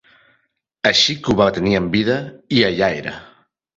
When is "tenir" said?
1.59-1.75